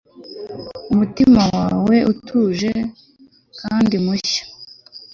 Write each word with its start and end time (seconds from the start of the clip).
umutima 0.91 1.41
wawe 1.55 1.95
utuje 2.11 2.71
kandi 3.59 3.95
mushya 4.05 4.43